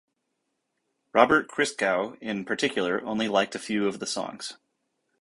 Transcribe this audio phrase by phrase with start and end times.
[1.13, 4.57] Robert Christgau in particular only liked a few of the songs.